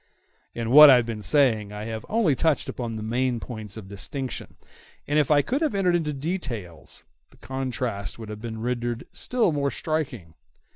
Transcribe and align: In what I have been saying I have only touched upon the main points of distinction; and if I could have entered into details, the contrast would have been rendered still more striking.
In 0.55 0.71
what 0.71 0.89
I 0.89 0.95
have 0.95 1.05
been 1.05 1.21
saying 1.21 1.71
I 1.71 1.83
have 1.85 2.07
only 2.09 2.33
touched 2.35 2.67
upon 2.67 2.95
the 2.95 3.03
main 3.03 3.39
points 3.39 3.77
of 3.77 3.87
distinction; 3.87 4.55
and 5.05 5.19
if 5.19 5.29
I 5.29 5.43
could 5.43 5.61
have 5.61 5.75
entered 5.75 5.95
into 5.95 6.11
details, 6.11 7.03
the 7.29 7.37
contrast 7.37 8.17
would 8.17 8.29
have 8.29 8.41
been 8.41 8.61
rendered 8.63 9.05
still 9.13 9.51
more 9.51 9.69
striking. 9.69 10.33